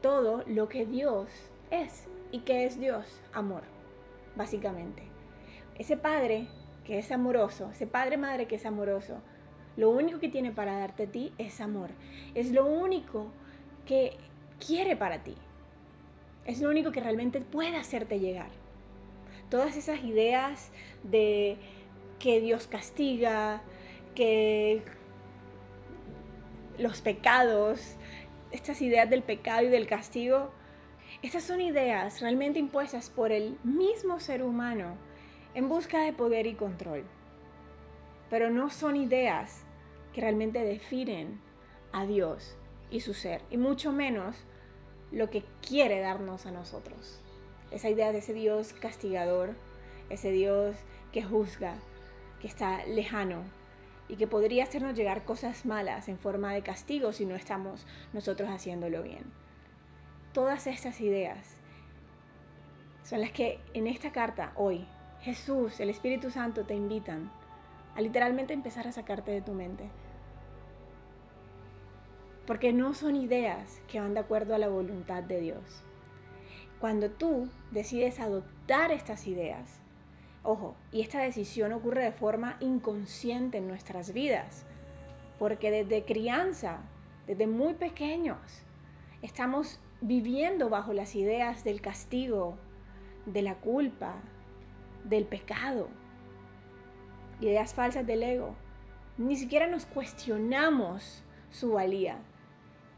todo 0.00 0.44
lo 0.46 0.68
que 0.68 0.86
Dios 0.86 1.28
es 1.70 2.06
y 2.30 2.40
que 2.40 2.64
es 2.64 2.78
Dios, 2.78 3.20
amor, 3.32 3.62
básicamente. 4.36 5.02
Ese 5.78 5.96
padre 5.96 6.48
que 6.84 6.98
es 6.98 7.12
amoroso, 7.12 7.70
ese 7.70 7.86
padre 7.86 8.16
madre 8.16 8.46
que 8.46 8.56
es 8.56 8.66
amoroso, 8.66 9.20
lo 9.76 9.90
único 9.90 10.18
que 10.18 10.28
tiene 10.28 10.50
para 10.50 10.78
darte 10.78 11.04
a 11.04 11.06
ti 11.06 11.32
es 11.38 11.60
amor. 11.60 11.90
Es 12.34 12.50
lo 12.50 12.66
único 12.66 13.28
que 13.86 14.16
quiere 14.64 14.96
para 14.96 15.22
ti. 15.22 15.34
Es 16.46 16.60
lo 16.60 16.68
único 16.68 16.90
que 16.90 17.00
realmente 17.00 17.40
puede 17.40 17.76
hacerte 17.76 18.18
llegar. 18.18 18.50
Todas 19.50 19.76
esas 19.76 20.02
ideas 20.02 20.72
de 21.04 21.58
que 22.18 22.40
Dios 22.40 22.66
castiga, 22.66 23.62
que 24.14 24.82
los 26.78 27.00
pecados, 27.00 27.96
estas 28.50 28.80
ideas 28.82 29.08
del 29.10 29.22
pecado 29.22 29.62
y 29.62 29.68
del 29.68 29.86
castigo, 29.86 30.50
estas 31.22 31.42
son 31.42 31.60
ideas 31.60 32.20
realmente 32.20 32.58
impuestas 32.58 33.10
por 33.10 33.32
el 33.32 33.58
mismo 33.64 34.20
ser 34.20 34.42
humano 34.42 34.96
en 35.54 35.68
busca 35.68 36.00
de 36.02 36.12
poder 36.12 36.46
y 36.46 36.54
control. 36.54 37.04
Pero 38.30 38.50
no 38.50 38.70
son 38.70 38.96
ideas 38.96 39.64
que 40.12 40.20
realmente 40.20 40.62
definen 40.62 41.40
a 41.92 42.06
Dios 42.06 42.56
y 42.90 43.00
su 43.00 43.14
ser, 43.14 43.42
y 43.50 43.56
mucho 43.56 43.92
menos 43.92 44.36
lo 45.10 45.30
que 45.30 45.44
quiere 45.66 46.00
darnos 46.00 46.46
a 46.46 46.50
nosotros. 46.50 47.20
Esa 47.70 47.88
idea 47.88 48.12
de 48.12 48.18
ese 48.18 48.34
Dios 48.34 48.72
castigador, 48.72 49.54
ese 50.10 50.30
Dios 50.30 50.76
que 51.12 51.22
juzga, 51.22 51.76
que 52.40 52.46
está 52.46 52.84
lejano 52.86 53.42
y 54.08 54.16
que 54.16 54.26
podría 54.26 54.64
hacernos 54.64 54.94
llegar 54.94 55.24
cosas 55.24 55.66
malas 55.66 56.08
en 56.08 56.18
forma 56.18 56.52
de 56.52 56.62
castigo 56.62 57.12
si 57.12 57.26
no 57.26 57.34
estamos 57.34 57.86
nosotros 58.12 58.48
haciéndolo 58.48 59.02
bien. 59.02 59.24
Todas 60.32 60.66
estas 60.66 61.00
ideas 61.00 61.56
son 63.02 63.20
las 63.20 63.32
que 63.32 63.60
en 63.74 63.86
esta 63.86 64.12
carta 64.12 64.52
hoy 64.56 64.86
Jesús, 65.20 65.80
el 65.80 65.90
Espíritu 65.90 66.30
Santo 66.30 66.64
te 66.64 66.74
invitan 66.74 67.30
a 67.96 68.00
literalmente 68.00 68.54
empezar 68.54 68.86
a 68.86 68.92
sacarte 68.92 69.32
de 69.32 69.40
tu 69.40 69.52
mente. 69.52 69.90
Porque 72.46 72.72
no 72.72 72.94
son 72.94 73.16
ideas 73.16 73.82
que 73.88 74.00
van 74.00 74.14
de 74.14 74.20
acuerdo 74.20 74.54
a 74.54 74.58
la 74.58 74.68
voluntad 74.68 75.22
de 75.22 75.40
Dios. 75.40 75.82
Cuando 76.80 77.10
tú 77.10 77.48
decides 77.72 78.20
adoptar 78.20 78.92
estas 78.92 79.26
ideas, 79.26 79.80
Ojo, 80.50 80.74
y 80.92 81.02
esta 81.02 81.20
decisión 81.20 81.74
ocurre 81.74 82.04
de 82.04 82.10
forma 82.10 82.56
inconsciente 82.60 83.58
en 83.58 83.68
nuestras 83.68 84.14
vidas, 84.14 84.64
porque 85.38 85.70
desde 85.70 86.06
crianza, 86.06 86.78
desde 87.26 87.46
muy 87.46 87.74
pequeños, 87.74 88.38
estamos 89.20 89.78
viviendo 90.00 90.70
bajo 90.70 90.94
las 90.94 91.14
ideas 91.16 91.64
del 91.64 91.82
castigo, 91.82 92.56
de 93.26 93.42
la 93.42 93.56
culpa, 93.56 94.14
del 95.04 95.26
pecado, 95.26 95.90
ideas 97.42 97.74
falsas 97.74 98.06
del 98.06 98.22
ego. 98.22 98.54
Ni 99.18 99.36
siquiera 99.36 99.66
nos 99.66 99.84
cuestionamos 99.84 101.24
su 101.50 101.72
valía. 101.72 102.20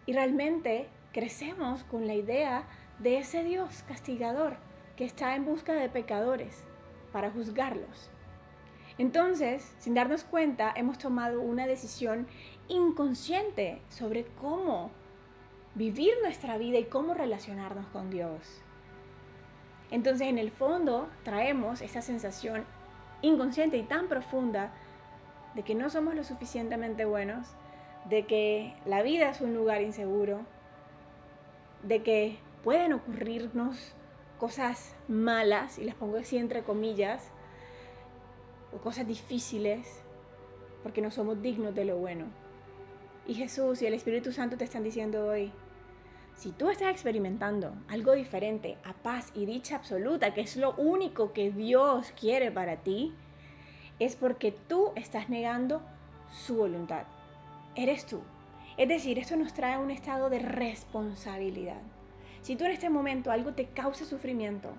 Y 0.07 0.13
realmente 0.13 0.87
crecemos 1.13 1.83
con 1.83 2.07
la 2.07 2.15
idea 2.15 2.69
de 3.01 3.19
ese 3.19 3.43
Dios 3.43 3.83
castigador 3.89 4.57
que 4.95 5.05
está 5.05 5.35
en 5.35 5.45
busca 5.45 5.73
de 5.73 5.89
pecadores 5.89 6.70
para 7.13 7.31
juzgarlos. 7.31 8.11
Entonces, 8.99 9.75
sin 9.79 9.95
darnos 9.95 10.25
cuenta, 10.25 10.73
hemos 10.77 10.99
tomado 10.99 11.41
una 11.41 11.67
decisión 11.67 12.27
inconsciente 12.69 13.81
sobre 13.89 14.27
cómo 14.41 14.91
vivir 15.75 16.13
nuestra 16.23 16.59
vida 16.59 16.79
y 16.79 16.85
cómo 16.85 17.15
relacionarnos 17.15 17.87
con 17.87 18.11
Dios. 18.11 18.63
Entonces, 19.91 20.29
en 20.29 20.39
el 20.39 20.51
fondo, 20.51 21.09
traemos 21.25 21.81
esa 21.81 22.03
sensación 22.03 22.65
inconsciente 23.23 23.77
y 23.77 23.83
tan 23.83 24.09
profunda 24.09 24.73
de 25.55 25.63
que 25.63 25.75
no 25.75 25.91
somos 25.91 26.15
lo 26.15 26.25
suficientemente 26.25 27.05
buenos, 27.05 27.49
de 28.09 28.27
que 28.27 28.75
la 28.85 29.03
vida 29.03 29.31
es 29.31 29.41
un 29.41 29.55
lugar 29.55 29.83
inseguro, 29.83 30.41
de 31.83 32.03
que 32.03 32.39
pueden 32.63 32.93
ocurrirnos 32.93 33.95
cosas 34.41 34.95
malas, 35.07 35.79
y 35.79 35.85
las 35.85 35.95
pongo 35.95 36.17
así 36.17 36.39
entre 36.39 36.63
comillas, 36.63 37.31
o 38.75 38.79
cosas 38.79 39.07
difíciles, 39.07 40.03
porque 40.83 41.03
no 41.03 41.11
somos 41.11 41.43
dignos 41.43 41.75
de 41.75 41.85
lo 41.85 41.99
bueno. 41.99 42.25
Y 43.27 43.35
Jesús 43.35 43.83
y 43.83 43.87
el 43.87 43.93
Espíritu 43.93 44.33
Santo 44.33 44.57
te 44.57 44.65
están 44.65 44.83
diciendo 44.83 45.27
hoy, 45.27 45.53
si 46.37 46.53
tú 46.53 46.71
estás 46.71 46.91
experimentando 46.91 47.75
algo 47.89 48.13
diferente 48.15 48.79
a 48.83 48.95
paz 48.95 49.31
y 49.35 49.45
dicha 49.45 49.77
absoluta, 49.77 50.33
que 50.33 50.41
es 50.41 50.57
lo 50.57 50.75
único 50.77 51.35
que 51.35 51.51
Dios 51.51 52.13
quiere 52.19 52.51
para 52.51 52.77
ti, 52.77 53.13
es 53.99 54.17
porque 54.17 54.53
tú 54.53 54.93
estás 54.97 55.29
negando 55.29 55.83
su 56.33 56.57
voluntad. 56.57 57.05
Eres 57.75 58.07
tú. 58.07 58.23
Es 58.79 58.89
decir, 58.89 59.19
esto 59.19 59.37
nos 59.37 59.53
trae 59.53 59.77
un 59.77 59.91
estado 59.91 60.31
de 60.31 60.39
responsabilidad. 60.39 61.83
Si 62.43 62.57
tú 62.57 62.65
en 62.65 62.73
este 62.73 62.91
momento 62.91 63.31
algo 63.31 63.53
te 63.53 63.67
causa 63.67 64.05
sufrimiento, 64.05 64.71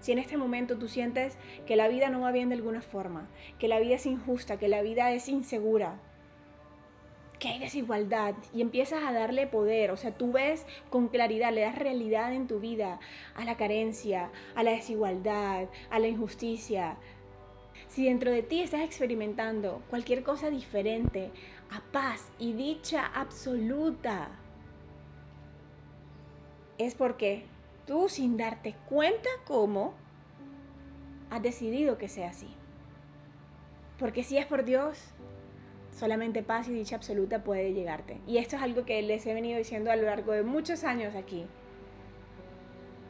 si 0.00 0.12
en 0.12 0.18
este 0.18 0.36
momento 0.36 0.78
tú 0.78 0.88
sientes 0.88 1.36
que 1.66 1.76
la 1.76 1.88
vida 1.88 2.08
no 2.08 2.20
va 2.20 2.32
bien 2.32 2.48
de 2.48 2.56
alguna 2.56 2.82
forma, 2.82 3.28
que 3.58 3.68
la 3.68 3.78
vida 3.78 3.96
es 3.96 4.06
injusta, 4.06 4.58
que 4.58 4.68
la 4.68 4.82
vida 4.82 5.12
es 5.12 5.28
insegura, 5.28 6.00
que 7.38 7.48
hay 7.48 7.58
desigualdad 7.58 8.34
y 8.52 8.60
empiezas 8.60 9.02
a 9.02 9.12
darle 9.12 9.46
poder, 9.46 9.90
o 9.90 9.96
sea, 9.96 10.12
tú 10.12 10.32
ves 10.32 10.66
con 10.90 11.08
claridad, 11.08 11.52
le 11.52 11.62
das 11.62 11.78
realidad 11.78 12.32
en 12.34 12.46
tu 12.46 12.60
vida 12.60 12.98
a 13.34 13.44
la 13.44 13.56
carencia, 13.56 14.30
a 14.54 14.62
la 14.62 14.72
desigualdad, 14.72 15.68
a 15.90 15.98
la 15.98 16.08
injusticia. 16.08 16.96
Si 17.88 18.04
dentro 18.04 18.30
de 18.30 18.42
ti 18.42 18.60
estás 18.60 18.82
experimentando 18.82 19.82
cualquier 19.90 20.22
cosa 20.22 20.50
diferente 20.50 21.30
a 21.70 21.80
paz 21.92 22.30
y 22.38 22.52
dicha 22.52 23.06
absoluta, 23.06 24.28
es 26.86 26.94
porque 26.94 27.44
tú 27.86 28.08
sin 28.08 28.36
darte 28.36 28.74
cuenta 28.88 29.28
cómo 29.46 29.94
has 31.30 31.42
decidido 31.42 31.98
que 31.98 32.08
sea 32.08 32.30
así. 32.30 32.48
Porque 33.98 34.22
si 34.22 34.38
es 34.38 34.46
por 34.46 34.64
Dios, 34.64 34.98
solamente 35.92 36.42
paz 36.42 36.68
y 36.68 36.72
dicha 36.72 36.96
absoluta 36.96 37.44
puede 37.44 37.74
llegarte. 37.74 38.18
Y 38.26 38.38
esto 38.38 38.56
es 38.56 38.62
algo 38.62 38.86
que 38.86 39.02
les 39.02 39.26
he 39.26 39.34
venido 39.34 39.58
diciendo 39.58 39.90
a 39.90 39.96
lo 39.96 40.04
largo 40.04 40.32
de 40.32 40.42
muchos 40.42 40.84
años 40.84 41.14
aquí. 41.14 41.46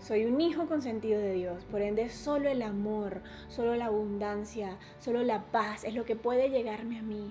Soy 0.01 0.25
un 0.25 0.41
hijo 0.41 0.67
consentido 0.67 1.21
de 1.21 1.35
Dios, 1.35 1.65
por 1.67 1.83
ende 1.83 2.09
solo 2.09 2.49
el 2.49 2.63
amor, 2.63 3.21
solo 3.49 3.77
la 3.77 3.87
abundancia, 3.87 4.79
solo 4.99 5.23
la 5.23 5.45
paz 5.53 5.85
es 5.85 5.95
lo 5.95 6.05
que 6.05 6.17
puede 6.17 6.49
llegarme 6.49 6.99
a 6.99 7.03
mí. 7.03 7.31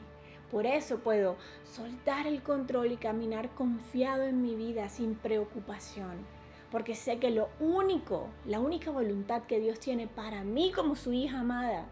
Por 0.51 0.65
eso 0.65 0.99
puedo 0.99 1.37
soltar 1.63 2.25
el 2.25 2.41
control 2.41 2.91
y 2.91 2.97
caminar 2.97 3.49
confiado 3.49 4.23
en 4.23 4.41
mi 4.41 4.55
vida 4.55 4.89
sin 4.89 5.15
preocupación. 5.15 6.25
Porque 6.71 6.95
sé 6.95 7.19
que 7.19 7.29
lo 7.29 7.49
único, 7.59 8.29
la 8.45 8.59
única 8.59 8.91
voluntad 8.91 9.43
que 9.43 9.59
Dios 9.59 9.79
tiene 9.79 10.07
para 10.07 10.43
mí 10.43 10.71
como 10.71 10.95
su 10.95 11.13
hija 11.13 11.41
amada 11.41 11.85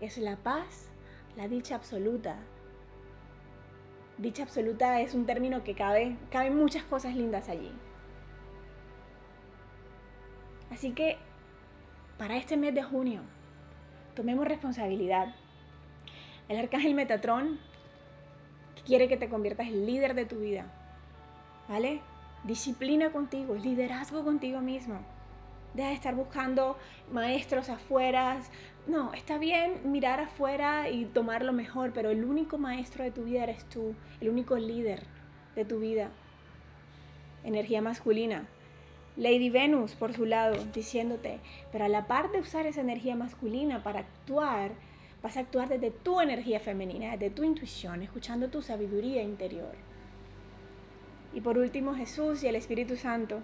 es 0.00 0.18
la 0.18 0.36
paz, 0.36 0.90
la 1.36 1.48
dicha 1.48 1.74
absoluta. 1.74 2.36
Dicha 4.18 4.44
absoluta 4.44 5.00
es 5.00 5.14
un 5.14 5.26
término 5.26 5.64
que 5.64 5.74
cabe, 5.74 6.16
caben 6.30 6.56
muchas 6.56 6.84
cosas 6.84 7.16
lindas 7.16 7.48
allí. 7.48 7.72
Así 10.70 10.92
que 10.92 11.18
para 12.18 12.36
este 12.36 12.56
mes 12.56 12.74
de 12.74 12.82
junio, 12.82 13.22
tomemos 14.14 14.46
responsabilidad. 14.46 15.34
El 16.48 16.58
arcángel 16.58 16.94
Metatrón 16.94 17.58
quiere 18.84 19.08
que 19.08 19.16
te 19.16 19.28
conviertas 19.28 19.68
en 19.68 19.86
líder 19.86 20.14
de 20.14 20.26
tu 20.26 20.36
vida. 20.38 20.66
¿Vale? 21.68 22.00
Disciplina 22.44 23.12
contigo, 23.12 23.54
liderazgo 23.54 24.24
contigo 24.24 24.60
mismo. 24.60 24.98
Deja 25.74 25.88
de 25.88 25.94
estar 25.94 26.14
buscando 26.14 26.76
maestros 27.10 27.68
afuera. 27.68 28.38
No, 28.86 29.12
está 29.14 29.38
bien 29.38 29.90
mirar 29.90 30.20
afuera 30.20 30.90
y 30.90 31.06
tomar 31.06 31.44
lo 31.44 31.52
mejor, 31.52 31.92
pero 31.94 32.10
el 32.10 32.24
único 32.24 32.58
maestro 32.58 33.04
de 33.04 33.10
tu 33.10 33.24
vida 33.24 33.44
eres 33.44 33.64
tú, 33.68 33.94
el 34.20 34.28
único 34.28 34.56
líder 34.56 35.04
de 35.54 35.64
tu 35.64 35.78
vida. 35.78 36.10
Energía 37.44 37.80
masculina. 37.80 38.46
Lady 39.16 39.50
Venus, 39.50 39.94
por 39.94 40.14
su 40.14 40.24
lado, 40.24 40.64
diciéndote, 40.72 41.38
pero 41.70 41.84
a 41.84 41.88
la 41.88 42.06
par 42.06 42.32
de 42.32 42.40
usar 42.40 42.66
esa 42.66 42.80
energía 42.80 43.14
masculina 43.14 43.82
para 43.82 44.00
actuar, 44.00 44.72
vas 45.22 45.36
a 45.36 45.40
actuar 45.40 45.68
desde 45.68 45.90
tu 45.90 46.20
energía 46.20 46.60
femenina, 46.60 47.12
desde 47.12 47.30
tu 47.30 47.44
intuición, 47.44 48.02
escuchando 48.02 48.48
tu 48.48 48.60
sabiduría 48.60 49.22
interior. 49.22 49.74
Y 51.32 51.40
por 51.40 51.58
último, 51.58 51.94
Jesús 51.94 52.42
y 52.42 52.48
el 52.48 52.56
Espíritu 52.56 52.96
Santo, 52.96 53.40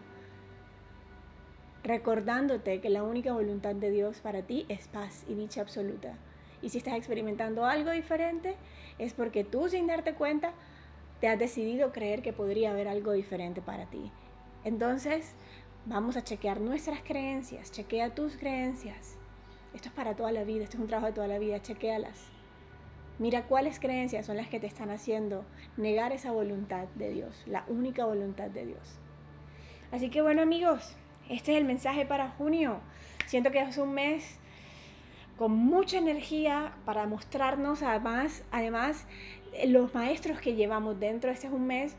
recordándote 1.84 2.80
que 2.80 2.90
la 2.90 3.02
única 3.02 3.32
voluntad 3.32 3.74
de 3.74 3.90
Dios 3.90 4.20
para 4.20 4.42
ti 4.42 4.66
es 4.68 4.88
paz 4.88 5.24
y 5.28 5.34
dicha 5.34 5.60
absoluta. 5.60 6.18
Y 6.60 6.70
si 6.70 6.78
estás 6.78 6.96
experimentando 6.96 7.64
algo 7.64 7.92
diferente, 7.92 8.56
es 8.98 9.14
porque 9.14 9.44
tú 9.44 9.68
sin 9.68 9.86
darte 9.86 10.14
cuenta 10.14 10.52
te 11.20 11.28
has 11.28 11.38
decidido 11.38 11.92
creer 11.92 12.22
que 12.22 12.32
podría 12.32 12.70
haber 12.70 12.88
algo 12.88 13.12
diferente 13.12 13.60
para 13.60 13.86
ti. 13.86 14.10
Entonces, 14.64 15.34
vamos 15.86 16.16
a 16.16 16.24
chequear 16.24 16.60
nuestras 16.60 17.00
creencias, 17.02 17.72
chequea 17.72 18.14
tus 18.14 18.36
creencias. 18.36 19.17
Esto 19.78 19.90
es 19.90 19.94
para 19.94 20.16
toda 20.16 20.32
la 20.32 20.42
vida, 20.42 20.64
esto 20.64 20.76
es 20.76 20.80
un 20.80 20.88
trabajo 20.88 21.06
de 21.06 21.12
toda 21.12 21.28
la 21.28 21.38
vida, 21.38 21.62
chequealas. 21.62 22.18
Mira 23.20 23.44
cuáles 23.44 23.78
creencias 23.78 24.26
son 24.26 24.36
las 24.36 24.48
que 24.48 24.58
te 24.58 24.66
están 24.66 24.90
haciendo 24.90 25.44
negar 25.76 26.10
esa 26.10 26.32
voluntad 26.32 26.88
de 26.96 27.10
Dios, 27.10 27.44
la 27.46 27.64
única 27.68 28.04
voluntad 28.04 28.50
de 28.50 28.66
Dios. 28.66 28.98
Así 29.92 30.10
que 30.10 30.20
bueno 30.20 30.42
amigos, 30.42 30.96
este 31.28 31.52
es 31.52 31.58
el 31.58 31.64
mensaje 31.64 32.04
para 32.06 32.30
junio. 32.30 32.80
Siento 33.26 33.52
que 33.52 33.60
es 33.60 33.78
un 33.78 33.94
mes 33.94 34.40
con 35.36 35.52
mucha 35.52 35.98
energía 35.98 36.72
para 36.84 37.06
mostrarnos 37.06 37.84
además, 37.84 38.42
además 38.50 39.06
los 39.68 39.94
maestros 39.94 40.40
que 40.40 40.56
llevamos 40.56 40.98
dentro. 40.98 41.30
Este 41.30 41.46
es 41.46 41.52
un 41.52 41.68
mes 41.68 41.94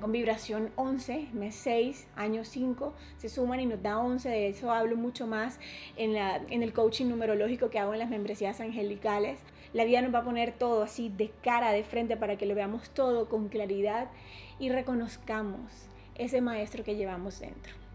con 0.00 0.12
vibración 0.12 0.70
11, 0.76 1.28
mes 1.32 1.54
6, 1.54 2.06
año 2.16 2.44
5, 2.44 2.92
se 3.18 3.28
suman 3.28 3.60
y 3.60 3.66
nos 3.66 3.82
da 3.82 3.98
11, 3.98 4.28
de 4.28 4.48
eso 4.48 4.70
hablo 4.70 4.96
mucho 4.96 5.26
más 5.26 5.58
en, 5.96 6.14
la, 6.14 6.36
en 6.50 6.62
el 6.62 6.72
coaching 6.72 7.06
numerológico 7.06 7.70
que 7.70 7.78
hago 7.78 7.92
en 7.92 8.00
las 8.00 8.10
membresías 8.10 8.60
angelicales. 8.60 9.38
La 9.72 9.84
vida 9.84 10.02
nos 10.02 10.14
va 10.14 10.20
a 10.20 10.24
poner 10.24 10.52
todo 10.52 10.82
así 10.82 11.08
de 11.08 11.30
cara, 11.42 11.72
de 11.72 11.84
frente, 11.84 12.16
para 12.16 12.36
que 12.36 12.46
lo 12.46 12.54
veamos 12.54 12.90
todo 12.90 13.28
con 13.28 13.48
claridad 13.48 14.08
y 14.58 14.70
reconozcamos 14.70 15.88
ese 16.14 16.40
maestro 16.40 16.84
que 16.84 16.96
llevamos 16.96 17.40
dentro. 17.40 17.85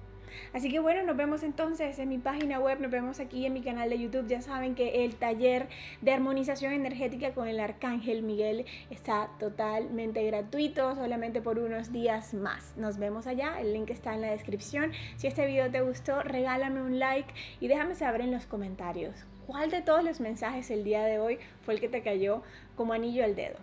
Así 0.53 0.69
que 0.69 0.79
bueno, 0.79 1.03
nos 1.03 1.15
vemos 1.15 1.43
entonces 1.43 1.99
en 1.99 2.09
mi 2.09 2.17
página 2.17 2.59
web, 2.59 2.79
nos 2.79 2.91
vemos 2.91 3.19
aquí 3.19 3.45
en 3.45 3.53
mi 3.53 3.61
canal 3.61 3.89
de 3.89 3.99
YouTube. 3.99 4.27
Ya 4.27 4.41
saben 4.41 4.75
que 4.75 5.03
el 5.05 5.15
taller 5.15 5.67
de 6.01 6.13
armonización 6.13 6.73
energética 6.73 7.33
con 7.33 7.47
el 7.47 7.59
Arcángel 7.59 8.23
Miguel 8.23 8.65
está 8.89 9.29
totalmente 9.39 10.25
gratuito, 10.25 10.95
solamente 10.95 11.41
por 11.41 11.59
unos 11.59 11.91
días 11.91 12.33
más. 12.33 12.75
Nos 12.77 12.97
vemos 12.97 13.27
allá, 13.27 13.59
el 13.59 13.73
link 13.73 13.89
está 13.89 14.13
en 14.13 14.21
la 14.21 14.31
descripción. 14.31 14.91
Si 15.17 15.27
este 15.27 15.45
video 15.45 15.69
te 15.69 15.81
gustó, 15.81 16.21
regálame 16.23 16.81
un 16.81 16.99
like 16.99 17.33
y 17.59 17.67
déjame 17.67 17.95
saber 17.95 18.21
en 18.21 18.31
los 18.31 18.45
comentarios 18.45 19.25
cuál 19.47 19.69
de 19.69 19.81
todos 19.81 20.03
los 20.03 20.19
mensajes 20.19 20.71
el 20.71 20.83
día 20.83 21.03
de 21.03 21.19
hoy 21.19 21.39
fue 21.61 21.73
el 21.73 21.81
que 21.81 21.89
te 21.89 22.01
cayó 22.01 22.41
como 22.75 22.93
anillo 22.93 23.23
al 23.23 23.35
dedo. 23.35 23.57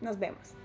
Nos 0.00 0.18
vemos. 0.18 0.59